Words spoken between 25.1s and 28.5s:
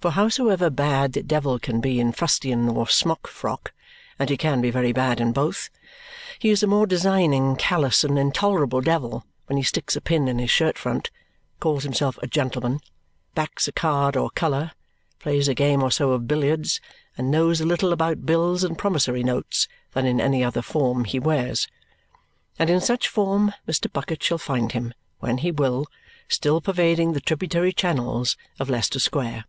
when he will, still pervading the tributary channels